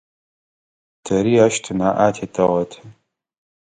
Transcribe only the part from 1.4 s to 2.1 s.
ащ тынаӏэ